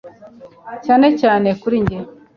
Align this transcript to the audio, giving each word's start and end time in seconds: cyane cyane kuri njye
cyane 0.85 1.07
cyane 1.21 1.49
kuri 1.61 1.77
njye 1.83 1.99